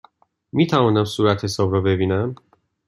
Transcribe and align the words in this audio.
می 0.53 0.67
توانم 0.67 1.05
صورتحساب 1.05 1.73
را 1.73 1.81
ببینم؟ 1.81 2.35